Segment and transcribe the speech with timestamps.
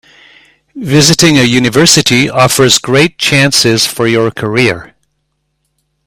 [0.75, 4.95] Visiting a university offers great chances for your career.